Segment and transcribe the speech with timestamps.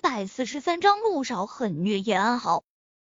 [0.00, 2.64] 百四十三章陆少狠虐叶安好。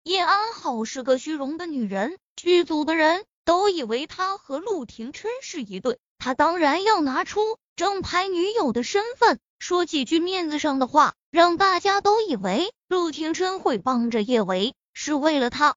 [0.04, 15.74] 叶安好是个虚荣的女人，剧组的人都以为她和陆廷琛是一对，她当然要拿出正牌女友的身份，说几句面子上的话，让大家都以为陆廷琛会帮着叶维，是为了他。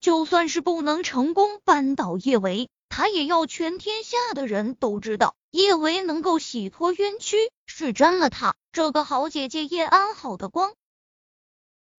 [0.00, 10.74] 就算是不能成功扳倒叶维，他也要全天下的人都知道，叶维能够洗脱冤屈，是沾了他这个好姐姐叶安好的光。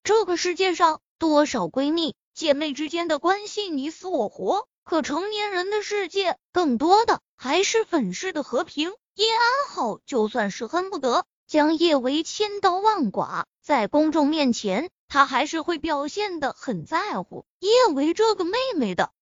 [0.04, 8.94] 这个世界上多少闺蜜姐妹之间的关系你死我活，可成年人的世界更多的还是粉饰的和平。
[9.14, 19.14] 叶安好就算是恨不得将叶维千刀万剐，在公众面前，他还是会表现的很在乎叶维这个妹妹的。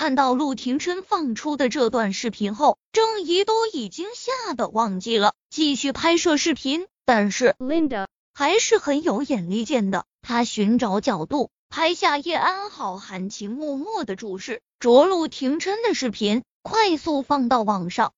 [0.00, 8.06] 看到陆廷琛放出的这段视频后，郑怡都已经吓得忘记了继续拍摄视频，但是 Linda。
[8.32, 10.06] 还是很有眼力见的。
[10.22, 18.14] 她寻找角度拍下叶安好含情脉脉的注视着陆廷琛的视频，快速放到网上。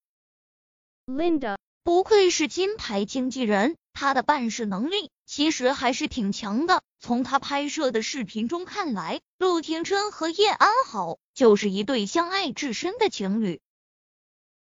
[1.08, 6.80] Linda 不愧是金牌经纪人，他的办事能力其实还是挺强的。
[7.00, 13.60] 从他拍摄的视频中看来，陆廷琛和叶安好就是一对相爱至深的情侣。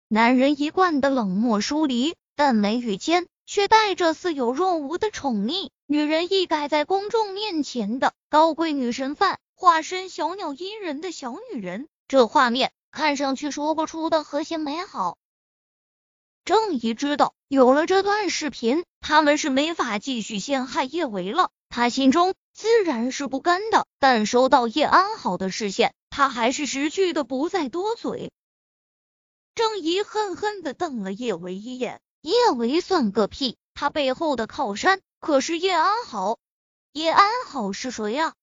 [0.06, 3.27] 男人一贯的冷漠疏离，但眉宇间。
[3.44, 15.18] 却带着似有若无的宠溺，女人一改在公众面前的高贵女神范，化身小鸟依人的小女人，这画面看上去说不出的和谐美好。
[16.44, 28.30] 郑怡知道，有了这段视频，他们是没法继续陷害叶维了，他心中自然是不甘的，但收到叶安好的视线，他还是识趣的不再多嘴。
[29.55, 32.02] 郑怡恨恨的瞪了叶维一眼。
[32.20, 36.38] 叶维算个屁，他背后的靠山可是叶安好。
[36.92, 38.34] 叶安好是谁呀？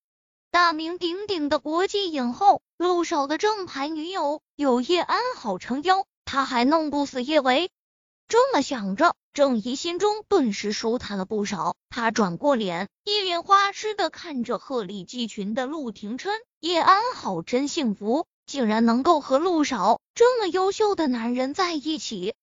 [0.49, 7.69] 大名鼎鼎的国际影后，陆少的正牌女友，有叶安好撑腰，他还弄不死叶维。
[8.27, 11.75] 这么想着，郑怡心中顿时舒坦了不少。
[11.89, 16.33] 他转过脸，一脸花痴的看着鹤立鸡群的陆廷琛。
[16.61, 22.35] 叶安好真幸福，竟然能够和陆少这么优秀的男人在一起。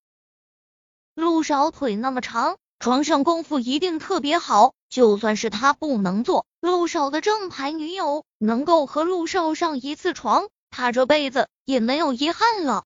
[1.15, 4.73] 陆少腿那么长，床上功夫一定特别好。
[4.89, 12.85] 就算是他不能做陆少的正牌女友，能够和陆少上一次床，他这辈子也没有遗憾了。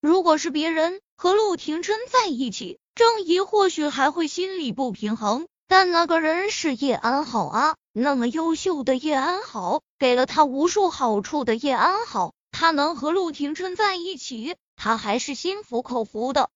[0.00, 5.46] 如果是别人和陆廷琛在一起，郑怡或许还会心里不平衡。
[5.68, 16.50] 但那个人是叶安好啊，那么优秀的叶安好，给了他无数好处的叶安好，他能和陆廷琛在一起，他还是心服口服的。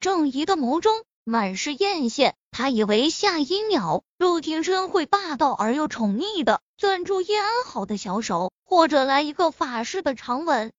[0.00, 10.72] 郑怡的眸中满是艳羡，他以为下一秒陆廷琛会霸道而又宠溺的攥住叶安好的小手，或者来一个法式的长吻。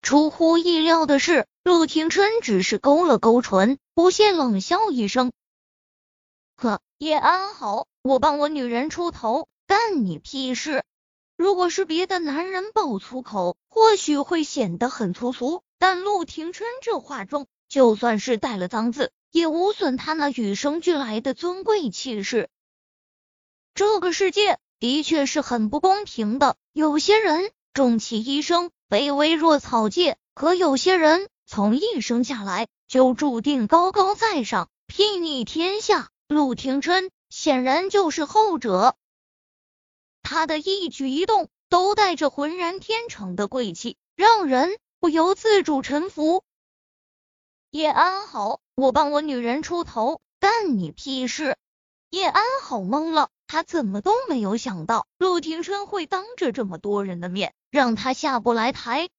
[0.00, 5.32] 出乎意料的是，陆廷琛只是勾了勾唇，不屑冷笑一声
[6.56, 10.82] ：“呵，叶安好，我帮我女人出头，干你屁事！
[11.36, 22.48] 如果是别的男人爆粗口，或许会显得很粗俗，但陆廷琛这话中……”就算是带了脏字，也无损他那与生俱来的尊贵气势。
[23.74, 36.08] 这个世界的确是很不公平的，有些人终其一生卑微若草芥，可有些人从一生下来就注定高高在上，睥睨天下。
[36.28, 38.96] 陆廷琛显然就是后者，
[40.22, 46.42] 他的一举一动都带着浑然天成的贵气，让人不由自主臣服。
[47.70, 51.56] 叶安好，我帮我女人出头，干你屁事！
[52.10, 59.10] 叶安好懵了，他怎么都没有想到陆廷琛会当着这么多人的面让他下不来台。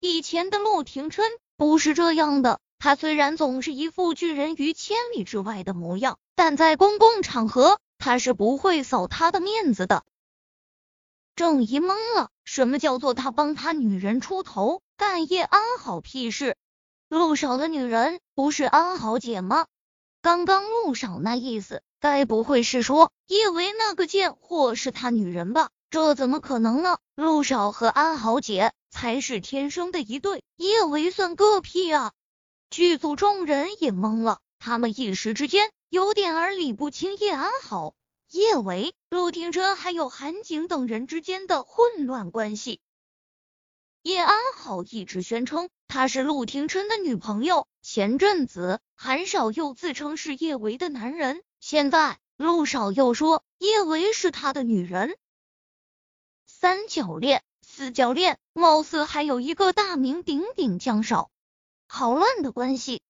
[0.00, 1.24] 以前的陆廷琛
[1.56, 10.04] 不是这样的，他虽然总是一副拒人于千里之外的模样，但在公共场合他是不会扫他的面子的。
[11.34, 16.56] 郑怡懵了，什么叫做他帮他女人出头，干叶安好屁事？
[17.08, 19.66] 陆少的女人不是安好姐吗？
[20.20, 25.70] 刚刚陆少那意思，该不会是说叶维那个贱货是他女人吧？
[25.90, 26.98] 这怎么可能呢？
[27.14, 32.12] 陆少和安好姐才是天生的一对，叶维算个屁啊！
[32.70, 37.94] 剧组众人也懵了，他们一时之间有点儿理不清叶安好、
[38.30, 42.80] 叶维、陆廷琛还有韩景等人之间的混乱关系。
[44.02, 47.66] 叶安好一直宣称她是陆廷琛的女朋友。
[47.80, 55.16] 前阵子韩少又自称是叶维的男人，现在陆少又说叶维是他的女人。
[56.46, 61.30] 三角恋、四角恋，貌似还有一个大名鼎鼎江少，
[61.88, 63.00] 好乱的关系。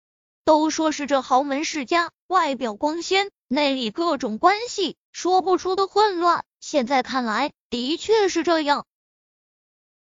[0.45, 6.43] 都说是这豪门世家，外表光鲜，内里各种关系说不出的混乱。
[6.59, 8.87] 现在看来，的确是这样。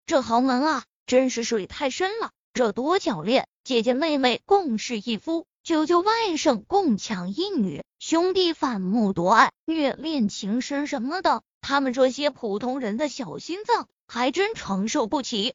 [0.05, 2.31] 这豪门啊，真是水太深了。
[2.53, 15.55] 这多角恋，姐姐妹妹共侍一夫，舅舅外甥共抢一女，兄弟反目夺爱，虐恋情深什么的，他们这些普通人的小心脏还真承受不起。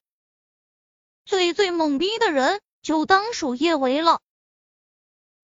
[1.26, 2.60] 最最懵逼的人，
[2.90, 4.20] 就当属叶维了。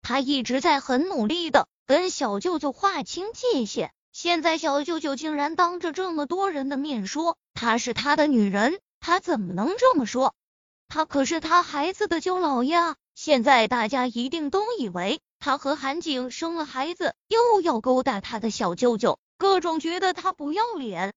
[0.01, 10.33] 他一直在很努力的跟小舅舅划清界限，现在小舅舅竟然当着这么多人的面说她是他的女人，他怎么能这么说？
[10.87, 12.95] 他可是他孩子的舅姥爷啊！
[13.13, 21.13] 现在大家一定都以为他和韩景生了孩子，又要勾搭他的小舅舅，各种觉得他不要脸。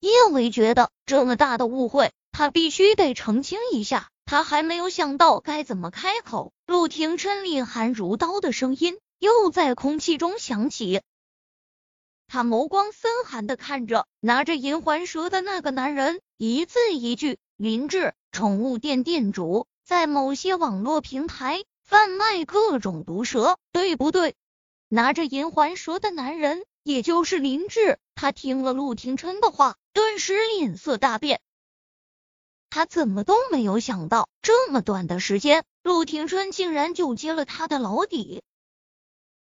[0.00, 4.10] 叶伟觉得这么大的误会，他必须得澄清一下。
[4.30, 11.00] 他还没有想到该怎么开口，陆廷琛厉寒如刀的声音又在空气中响起。
[12.26, 24.36] 他眸光森寒的看着拿着银环蛇的那个男人，一字一句：“林志，宠物店店主，在某些网络平台贩卖各种毒蛇，对不对？”
[24.90, 27.98] 拿着银环蛇的男人，也就是林志。
[28.14, 31.40] 他听了陆廷琛的话，顿时脸色大变。
[32.78, 38.40] 他怎么都没有想到，这么短的时间，陆廷琛竟然就揭了他的老底。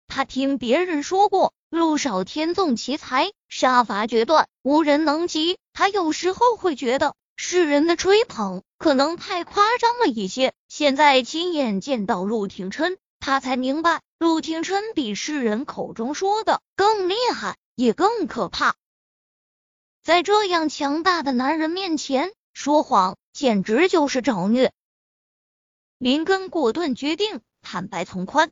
[0.07, 5.59] 他听别人说过，陆少天纵奇才，杀伐决断，无人能及。
[5.73, 10.55] 他有时候会觉得世人的吹捧可能太夸张了一些。
[10.69, 18.77] 现在亲眼见到陆廷琛，他才明白，陆廷琛比世人口中说的更厉害，也更可怕。
[20.05, 22.31] 在这样强大的男人面前。
[22.61, 24.73] 说谎简直就是找虐。
[25.97, 28.51] 林根果断决定坦白从宽。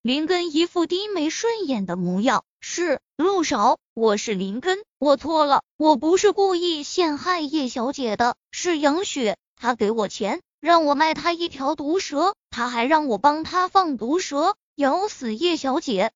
[0.00, 16.12] 林根一副低眉顺眼的模样，是陆少，我是林根，我错了，我不是故意陷害叶小姐的，是杨雪，她给我钱让我卖她一条毒蛇，她还让我帮她放毒蛇咬死叶小姐。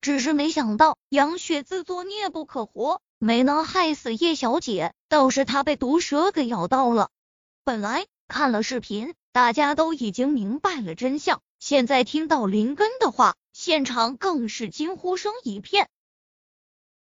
[0.00, 3.02] 只是没想到杨雪自作孽不可活。
[3.24, 7.08] 没能害死叶小姐，倒是她被毒蛇给咬到了。
[7.62, 15.88] 本来看了视频，大家都已经明白了真相，现在听到林根的话，现场更是惊呼声一片。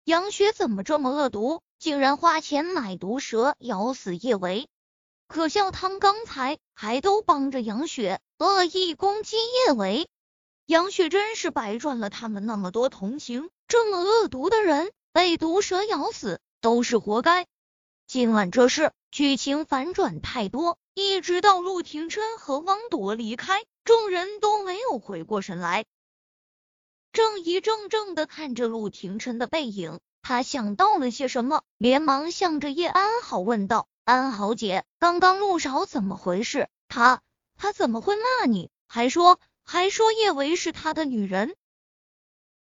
[0.04, 4.68] 杨雪怎么这么恶毒，竟然花钱买毒蛇咬死叶维？
[5.28, 10.08] 可笑他们刚才还都帮着杨雪恶意攻击叶维，
[10.68, 13.50] 杨雪真是白赚了他们那么多同情。
[13.68, 14.92] 这么恶毒的人。
[15.14, 17.46] 被毒蛇咬死都是活该。
[18.08, 25.86] 今晚这事剧情反转太多，一直到陆廷琛和汪铎离开，众人都没有回过神来，
[27.12, 30.00] 正一怔怔的看着陆廷琛的背影。
[30.24, 36.70] 他想到了些什么，连忙向着叶安好问道：“安好姐，刚刚陆少怎么回事？
[36.88, 37.22] 他
[37.56, 38.72] 他怎么会骂你？
[38.88, 41.56] 还说还说叶维是他的女人？”